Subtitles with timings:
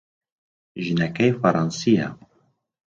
[0.83, 2.07] ژنەکەی فەڕەنسییە.